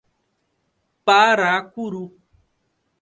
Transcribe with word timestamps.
Paracuru 1.05 2.03